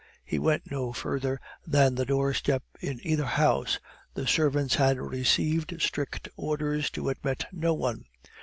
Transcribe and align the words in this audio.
He 0.25 0.39
went 0.39 0.71
no 0.71 0.91
further 0.93 1.39
than 1.63 1.93
the 1.93 2.07
doorstep 2.07 2.63
in 2.79 2.99
either 3.05 3.25
house. 3.27 3.79
The 4.15 4.25
servants 4.25 4.73
had 4.73 4.97
received 4.99 5.79
strict 5.79 6.27
orders 6.35 6.89
to 6.97 7.09
admit 7.09 7.45
no 7.53 7.75
one. 7.75 8.05